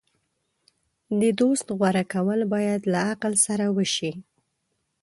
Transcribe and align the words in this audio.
د 1.21 1.21
دوست 1.39 1.67
غوره 1.77 2.03
کول 2.13 2.39
باید 2.53 2.81
له 2.93 2.99
عقل 3.11 3.33
سره 3.45 3.65
وشي. 3.75 4.11